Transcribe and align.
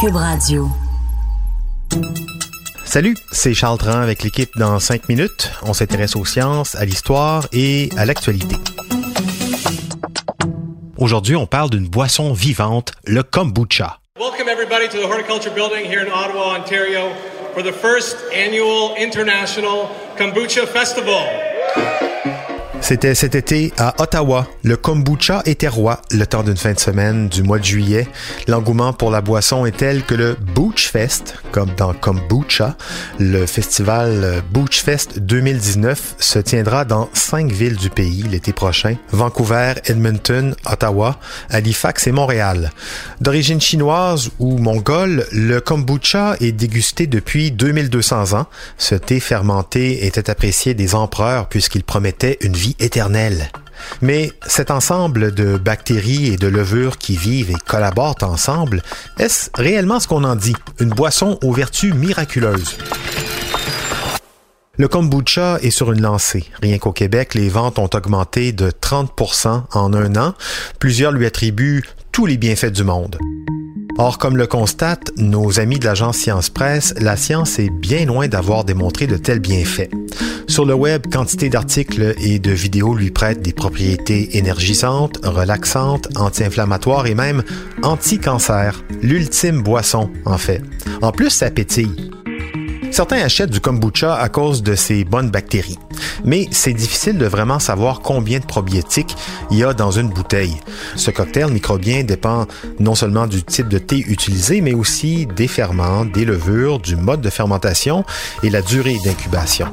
Cube 0.00 0.16
Radio. 0.16 0.68
Salut, 2.84 3.16
c'est 3.32 3.54
Charles 3.54 3.78
Tran 3.78 4.00
avec 4.00 4.22
l'équipe 4.22 4.50
dans 4.58 4.78
5 4.78 5.08
minutes. 5.08 5.50
On 5.62 5.72
s'intéresse 5.72 6.16
aux 6.16 6.24
sciences, 6.26 6.74
à 6.74 6.84
l'histoire 6.84 7.46
et 7.52 7.88
à 7.96 8.04
l'actualité. 8.04 8.56
Aujourd'hui, 10.98 11.34
on 11.34 11.46
parle 11.46 11.70
d'une 11.70 11.88
boisson 11.88 12.34
vivante, 12.34 12.92
le 13.04 13.22
kombucha. 13.22 14.00
Welcome 14.18 14.48
everybody 14.50 14.86
to 14.88 14.98
the 14.98 15.06
Horticulture 15.06 15.54
Building 15.54 15.86
here 15.86 16.02
in 16.02 16.10
Ottawa, 16.12 16.58
Ontario 16.58 17.12
for 17.54 17.62
the 17.62 17.72
first 17.72 18.18
annual 18.34 18.94
International 18.98 19.88
Kombucha 20.18 20.66
Festival. 20.66 21.24
C'était 22.88 23.16
cet 23.16 23.34
été 23.34 23.72
à 23.78 24.00
Ottawa. 24.00 24.46
Le 24.62 24.76
kombucha 24.76 25.42
était 25.44 25.66
roi 25.66 26.02
le 26.12 26.24
temps 26.24 26.44
d'une 26.44 26.56
fin 26.56 26.72
de 26.72 26.78
semaine 26.78 27.28
du 27.28 27.42
mois 27.42 27.58
de 27.58 27.64
juillet. 27.64 28.06
L'engouement 28.46 28.92
pour 28.92 29.10
la 29.10 29.20
boisson 29.20 29.66
est 29.66 29.76
tel 29.76 30.04
que 30.04 30.14
le 30.14 30.36
Booch 30.54 30.86
Fest, 30.86 31.34
comme 31.50 31.70
dans 31.76 31.92
Kombucha, 31.94 32.76
le 33.18 33.44
festival 33.46 34.40
Booch 34.52 34.84
Fest 34.84 35.18
2019 35.18 36.14
se 36.20 36.38
tiendra 36.38 36.84
dans 36.84 37.10
cinq 37.12 37.50
villes 37.50 37.74
du 37.74 37.90
pays 37.90 38.22
l'été 38.22 38.52
prochain. 38.52 38.94
Vancouver, 39.10 39.72
Edmonton, 39.86 40.54
Ottawa, 40.64 41.18
Halifax 41.50 42.06
et 42.06 42.12
Montréal. 42.12 42.70
D'origine 43.20 43.60
chinoise 43.60 44.30
ou 44.38 44.58
mongole, 44.58 45.26
le 45.32 45.58
kombucha 45.58 46.36
est 46.38 46.52
dégusté 46.52 47.08
depuis 47.08 47.50
2200 47.50 48.38
ans. 48.38 48.46
Ce 48.78 48.94
thé 48.94 49.18
fermenté 49.18 50.06
était 50.06 50.30
apprécié 50.30 50.74
des 50.74 50.94
empereurs 50.94 51.48
puisqu'il 51.48 51.82
promettait 51.82 52.38
une 52.42 52.54
vie 52.54 52.75
éternelle. 52.78 53.50
Mais 54.02 54.32
cet 54.46 54.70
ensemble 54.70 55.32
de 55.32 55.56
bactéries 55.56 56.32
et 56.32 56.36
de 56.36 56.48
levures 56.48 56.98
qui 56.98 57.16
vivent 57.16 57.50
et 57.50 57.56
collaborent 57.66 58.22
ensemble, 58.22 58.82
est-ce 59.18 59.50
réellement 59.54 60.00
ce 60.00 60.08
qu'on 60.08 60.24
en 60.24 60.36
dit? 60.36 60.56
Une 60.80 60.90
boisson 60.90 61.38
aux 61.42 61.52
vertus 61.52 61.94
miraculeuses? 61.94 62.76
Le 64.78 64.88
kombucha 64.88 65.58
est 65.62 65.70
sur 65.70 65.92
une 65.92 66.02
lancée. 66.02 66.44
Rien 66.60 66.76
qu'au 66.78 66.92
Québec, 66.92 67.34
les 67.34 67.48
ventes 67.48 67.78
ont 67.78 67.88
augmenté 67.94 68.52
de 68.52 68.70
30% 68.70 69.62
en 69.72 69.94
un 69.94 70.16
an. 70.16 70.34
Plusieurs 70.78 71.12
lui 71.12 71.24
attribuent 71.24 71.82
tous 72.12 72.26
les 72.26 72.36
bienfaits 72.36 72.72
du 72.72 72.84
monde. 72.84 73.16
Or, 73.98 74.18
comme 74.18 74.36
le 74.36 74.46
constatent 74.46 75.10
nos 75.16 75.58
amis 75.58 75.78
de 75.78 75.86
l'agence 75.86 76.18
Science 76.18 76.50
Presse, 76.50 76.94
la 77.00 77.16
science 77.16 77.58
est 77.58 77.70
bien 77.70 78.04
loin 78.04 78.28
d'avoir 78.28 78.64
démontré 78.64 79.06
de 79.06 79.16
tels 79.16 79.40
bienfaits. 79.40 79.90
Sur 80.48 80.66
le 80.66 80.74
web, 80.74 81.06
quantité 81.10 81.48
d'articles 81.48 82.14
et 82.20 82.38
de 82.38 82.50
vidéos 82.50 82.94
lui 82.94 83.10
prêtent 83.10 83.40
des 83.40 83.54
propriétés 83.54 84.36
énergisantes, 84.36 85.18
relaxantes, 85.24 86.08
anti-inflammatoires 86.16 87.06
et 87.06 87.14
même 87.14 87.42
anti-cancer. 87.82 88.84
L'ultime 89.02 89.62
boisson, 89.62 90.10
en 90.24 90.38
fait. 90.38 90.62
En 91.00 91.10
plus, 91.10 91.30
ça 91.30 91.50
pétille. 91.50 92.10
Certains 92.90 93.22
achètent 93.22 93.50
du 93.50 93.60
kombucha 93.60 94.14
à 94.14 94.28
cause 94.28 94.62
de 94.62 94.74
ses 94.74 95.04
bonnes 95.04 95.30
bactéries, 95.30 95.78
mais 96.24 96.48
c'est 96.50 96.72
difficile 96.72 97.18
de 97.18 97.26
vraiment 97.26 97.58
savoir 97.58 98.00
combien 98.00 98.38
de 98.38 98.44
probiotiques 98.44 99.16
il 99.50 99.58
y 99.58 99.64
a 99.64 99.74
dans 99.74 99.90
une 99.90 100.08
bouteille. 100.08 100.56
Ce 100.96 101.10
cocktail 101.10 101.50
microbien 101.50 102.04
dépend 102.04 102.46
non 102.80 102.94
seulement 102.94 103.26
du 103.26 103.42
type 103.42 103.68
de 103.68 103.78
thé 103.78 104.04
utilisé, 104.06 104.60
mais 104.60 104.74
aussi 104.74 105.26
des 105.26 105.48
ferments, 105.48 106.04
des 106.04 106.24
levures, 106.24 106.78
du 106.78 106.96
mode 106.96 107.20
de 107.20 107.30
fermentation 107.30 108.04
et 108.42 108.50
la 108.50 108.62
durée 108.62 108.98
d'incubation. 109.04 109.68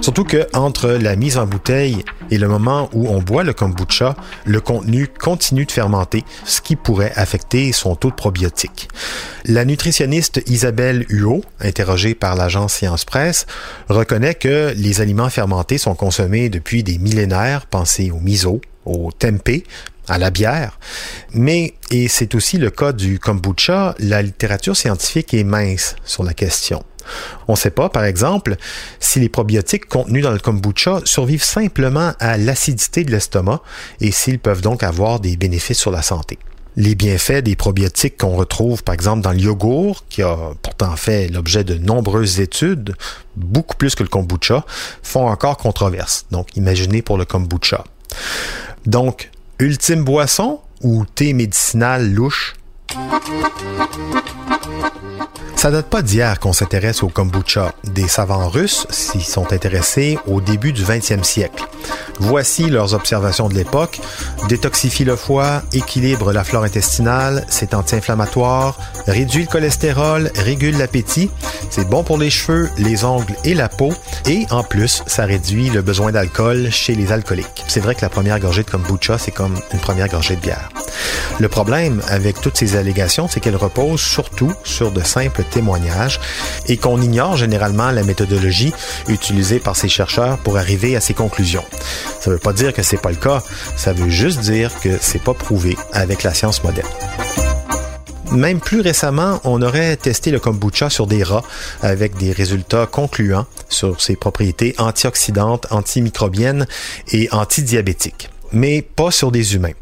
Surtout 0.00 0.24
que 0.24 0.46
entre 0.54 0.90
la 0.90 1.16
mise 1.16 1.38
en 1.38 1.46
bouteille 1.46 2.04
et 2.30 2.38
le 2.38 2.48
moment 2.48 2.88
où 2.92 3.08
on 3.08 3.20
boit 3.20 3.44
le 3.44 3.52
kombucha, 3.52 4.16
le 4.44 4.60
contenu 4.60 5.06
continue 5.06 5.66
de 5.66 5.72
fermenter, 5.72 6.24
ce 6.44 6.60
qui 6.60 6.76
pourrait 6.76 7.12
affecter 7.16 7.72
son 7.72 7.94
taux 7.94 8.10
de 8.10 8.14
probiotiques. 8.14 8.88
La 9.44 9.64
nutritionniste 9.64 10.40
Isabelle 10.46 11.04
Huot, 11.08 11.42
interrogée 11.60 12.14
par 12.14 12.36
l'agence 12.36 12.74
Science 12.74 13.04
Presse, 13.04 13.46
reconnaît 13.88 14.34
que 14.34 14.72
les 14.76 15.00
aliments 15.00 15.30
fermentés 15.30 15.61
sont 15.78 15.94
consommés 15.94 16.48
depuis 16.48 16.82
des 16.82 16.98
millénaires, 16.98 17.66
pensez 17.66 18.10
au 18.10 18.18
miso, 18.18 18.60
au 18.84 19.10
tempeh, 19.12 19.64
à 20.08 20.18
la 20.18 20.30
bière. 20.30 20.78
Mais, 21.32 21.74
et 21.90 22.08
c'est 22.08 22.34
aussi 22.34 22.58
le 22.58 22.70
cas 22.70 22.92
du 22.92 23.18
kombucha, 23.18 23.94
la 23.98 24.22
littérature 24.22 24.76
scientifique 24.76 25.34
est 25.34 25.44
mince 25.44 25.96
sur 26.04 26.24
la 26.24 26.34
question. 26.34 26.84
On 27.48 27.52
ne 27.52 27.56
sait 27.56 27.70
pas, 27.70 27.88
par 27.88 28.04
exemple, 28.04 28.56
si 29.00 29.20
les 29.20 29.28
probiotiques 29.28 29.86
contenus 29.86 30.22
dans 30.22 30.30
le 30.30 30.38
kombucha 30.38 31.00
survivent 31.04 31.42
simplement 31.42 32.12
à 32.20 32.36
l'acidité 32.36 33.04
de 33.04 33.10
l'estomac 33.10 33.60
et 34.00 34.12
s'ils 34.12 34.38
peuvent 34.38 34.60
donc 34.60 34.82
avoir 34.82 35.18
des 35.18 35.36
bénéfices 35.36 35.78
sur 35.78 35.90
la 35.90 36.02
santé 36.02 36.38
les 36.76 36.94
bienfaits 36.94 37.42
des 37.42 37.56
probiotiques 37.56 38.16
qu'on 38.18 38.36
retrouve 38.36 38.82
par 38.82 38.94
exemple 38.94 39.22
dans 39.22 39.32
le 39.32 39.38
yogourt, 39.38 40.04
qui 40.08 40.22
a 40.22 40.36
pourtant 40.62 40.96
fait 40.96 41.28
l'objet 41.28 41.64
de 41.64 41.74
nombreuses 41.74 42.40
études, 42.40 42.94
beaucoup 43.36 43.76
plus 43.76 43.94
que 43.94 44.02
le 44.02 44.08
kombucha, 44.08 44.64
font 45.02 45.28
encore 45.28 45.56
controverse. 45.56 46.26
Donc 46.30 46.56
imaginez 46.56 47.02
pour 47.02 47.18
le 47.18 47.24
kombucha. 47.24 47.84
Donc, 48.86 49.30
ultime 49.58 50.04
boisson 50.04 50.60
ou 50.82 51.04
thé 51.04 51.32
médicinal 51.32 52.12
louche? 52.12 52.54
Ça 55.62 55.70
date 55.70 55.86
pas 55.86 56.02
d'hier 56.02 56.40
qu'on 56.40 56.52
s'intéresse 56.52 57.04
au 57.04 57.08
kombucha. 57.08 57.72
Des 57.84 58.08
savants 58.08 58.48
russes 58.48 58.84
s'y 58.90 59.20
sont 59.20 59.52
intéressés 59.52 60.18
au 60.26 60.40
début 60.40 60.72
du 60.72 60.82
20e 60.82 61.22
siècle. 61.22 61.64
Voici 62.18 62.68
leurs 62.68 62.94
observations 62.94 63.48
de 63.48 63.54
l'époque. 63.54 64.00
Détoxifie 64.48 65.04
le 65.04 65.14
foie, 65.14 65.62
équilibre 65.72 66.32
la 66.32 66.42
flore 66.42 66.64
intestinale, 66.64 67.46
c'est 67.48 67.74
anti-inflammatoire, 67.74 68.76
réduit 69.06 69.42
le 69.42 69.48
cholestérol, 69.48 70.32
régule 70.34 70.78
l'appétit, 70.78 71.30
c'est 71.70 71.88
bon 71.88 72.02
pour 72.02 72.18
les 72.18 72.30
cheveux, 72.30 72.68
les 72.78 73.04
ongles 73.04 73.36
et 73.44 73.54
la 73.54 73.68
peau, 73.68 73.92
et 74.26 74.46
en 74.50 74.64
plus, 74.64 75.04
ça 75.06 75.26
réduit 75.26 75.70
le 75.70 75.80
besoin 75.80 76.10
d'alcool 76.10 76.72
chez 76.72 76.96
les 76.96 77.12
alcooliques. 77.12 77.64
C'est 77.68 77.80
vrai 77.80 77.94
que 77.94 78.02
la 78.02 78.08
première 78.08 78.40
gorgée 78.40 78.64
de 78.64 78.70
kombucha, 78.70 79.16
c'est 79.16 79.30
comme 79.30 79.54
une 79.72 79.80
première 79.80 80.08
gorgée 80.08 80.34
de 80.34 80.40
bière. 80.40 80.70
Le 81.38 81.48
problème 81.48 82.02
avec 82.08 82.40
toutes 82.40 82.56
ces 82.56 82.76
allégations, 82.76 83.28
c'est 83.28 83.40
qu'elles 83.40 83.56
reposent 83.56 84.00
surtout 84.00 84.41
sur 84.64 84.90
de 84.90 85.02
simples 85.02 85.44
témoignages 85.50 86.20
et 86.66 86.76
qu'on 86.76 87.00
ignore 87.00 87.36
généralement 87.36 87.90
la 87.90 88.02
méthodologie 88.02 88.72
utilisée 89.08 89.58
par 89.58 89.76
ces 89.76 89.88
chercheurs 89.88 90.38
pour 90.38 90.56
arriver 90.56 90.96
à 90.96 91.00
ces 91.00 91.14
conclusions. 91.14 91.64
Ça 92.20 92.30
ne 92.30 92.34
veut 92.34 92.40
pas 92.40 92.52
dire 92.52 92.72
que 92.72 92.82
c'est 92.82 93.00
pas 93.00 93.10
le 93.10 93.16
cas, 93.16 93.42
ça 93.76 93.92
veut 93.92 94.10
juste 94.10 94.40
dire 94.40 94.70
que 94.80 94.98
c'est 95.00 95.22
pas 95.22 95.34
prouvé 95.34 95.76
avec 95.92 96.22
la 96.22 96.34
science 96.34 96.62
moderne. 96.64 96.88
Même 98.32 98.60
plus 98.60 98.80
récemment, 98.80 99.40
on 99.44 99.60
aurait 99.60 99.96
testé 99.96 100.30
le 100.30 100.40
kombucha 100.40 100.88
sur 100.88 101.06
des 101.06 101.22
rats 101.22 101.42
avec 101.82 102.16
des 102.16 102.32
résultats 102.32 102.86
concluants 102.86 103.46
sur 103.68 104.00
ses 104.00 104.16
propriétés 104.16 104.74
antioxydantes, 104.78 105.66
antimicrobiennes 105.70 106.66
et 107.12 107.28
antidiabétiques, 107.30 108.30
mais 108.50 108.80
pas 108.80 109.10
sur 109.10 109.32
des 109.32 109.54
humains. 109.54 109.74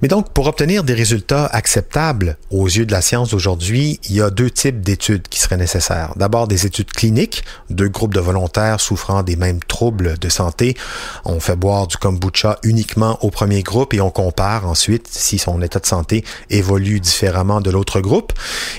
Mais 0.00 0.08
donc, 0.08 0.32
pour 0.32 0.46
obtenir 0.46 0.84
des 0.84 0.94
résultats 0.94 1.46
acceptables 1.46 2.36
aux 2.50 2.66
yeux 2.66 2.86
de 2.86 2.92
la 2.92 3.02
science 3.02 3.30
d'aujourd'hui, 3.30 4.00
il 4.08 4.16
y 4.16 4.22
a 4.22 4.30
deux 4.30 4.50
types 4.50 4.80
d'études 4.80 5.28
qui 5.28 5.38
seraient 5.38 5.56
nécessaires. 5.56 6.12
D'abord, 6.16 6.48
des 6.48 6.66
études 6.66 6.90
cliniques, 6.90 7.44
deux 7.70 7.88
groupes 7.88 8.14
de 8.14 8.20
volontaires 8.20 8.80
souffrant 8.80 9.22
des 9.22 9.36
mêmes 9.36 9.62
troubles 9.62 10.18
de 10.18 10.28
santé. 10.28 10.76
On 11.24 11.40
fait 11.40 11.56
boire 11.56 11.86
du 11.86 11.96
kombucha 11.96 12.58
uniquement 12.62 13.18
au 13.22 13.30
premier 13.30 13.62
groupe 13.62 13.94
et 13.94 14.00
on 14.00 14.10
compare 14.10 14.66
ensuite 14.66 15.08
si 15.10 15.38
son 15.38 15.62
état 15.62 15.80
de 15.80 15.86
santé 15.86 16.24
évolue 16.50 17.00
différemment 17.00 17.60
de 17.60 17.70
l'autre 17.70 18.00
groupe. 18.00 18.32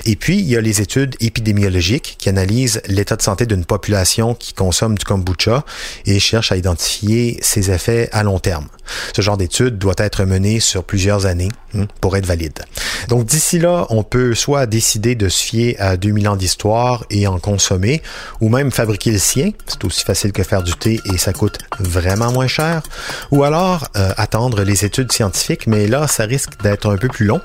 Et 0.04 0.16
puis, 0.16 0.38
il 0.38 0.46
y 0.46 0.56
a 0.56 0.60
les 0.60 0.80
études 0.80 1.16
épidémiologiques 1.20 2.16
qui 2.18 2.28
analysent 2.28 2.82
l'état 2.86 3.16
de 3.16 3.22
santé 3.22 3.46
d'une 3.46 3.64
population 3.64 4.34
qui 4.34 4.52
consomme 4.52 4.96
du 4.98 5.04
kombucha 5.04 5.64
et 6.06 6.18
cherchent 6.18 6.52
à 6.52 6.56
identifier 6.56 7.38
ses 7.42 7.70
effets 7.70 8.08
à 8.12 8.22
long 8.22 8.38
terme. 8.38 8.66
Ce 9.14 9.22
genre 9.22 9.36
d'étude 9.36 9.78
doit 9.78 9.94
être 9.98 10.24
menée 10.24 10.60
sur 10.64 10.84
plusieurs 10.84 11.26
années 11.26 11.50
hein, 11.74 11.86
pour 12.00 12.16
être 12.16 12.26
valide. 12.26 12.60
Donc 13.08 13.26
d'ici 13.26 13.58
là, 13.58 13.86
on 13.90 14.02
peut 14.02 14.34
soit 14.34 14.66
décider 14.66 15.14
de 15.14 15.28
se 15.28 15.42
fier 15.42 15.76
à 15.78 15.96
2000 15.96 16.28
ans 16.28 16.36
d'histoire 16.36 17.04
et 17.10 17.26
en 17.26 17.38
consommer, 17.38 18.02
ou 18.40 18.48
même 18.48 18.70
fabriquer 18.70 19.12
le 19.12 19.18
sien, 19.18 19.50
c'est 19.66 19.84
aussi 19.84 20.04
facile 20.04 20.32
que 20.32 20.42
faire 20.42 20.62
du 20.62 20.72
thé 20.72 21.00
et 21.12 21.18
ça 21.18 21.32
coûte 21.32 21.58
vraiment 21.78 22.32
moins 22.32 22.48
cher, 22.48 22.82
ou 23.30 23.44
alors 23.44 23.88
euh, 23.96 24.12
attendre 24.16 24.62
les 24.62 24.84
études 24.84 25.12
scientifiques, 25.12 25.66
mais 25.66 25.86
là, 25.86 26.06
ça 26.06 26.24
risque 26.24 26.60
d'être 26.62 26.90
un 26.90 26.96
peu 26.96 27.08
plus 27.08 27.26
long. 27.26 27.40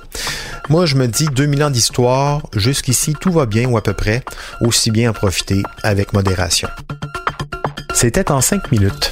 Moi, 0.69 0.85
je 0.85 0.95
me 0.95 1.07
dis 1.07 1.25
2000 1.25 1.63
ans 1.63 1.69
d'histoire, 1.69 2.41
jusqu'ici, 2.55 3.15
tout 3.19 3.31
va 3.31 3.45
bien 3.45 3.67
ou 3.67 3.77
à 3.77 3.83
peu 3.83 3.93
près, 3.93 4.23
aussi 4.61 4.91
bien 4.91 5.09
en 5.09 5.13
profiter 5.13 5.63
avec 5.83 6.13
modération. 6.13 6.69
C'était 7.93 8.31
en 8.31 8.39
5 8.39 8.71
minutes. 8.71 9.11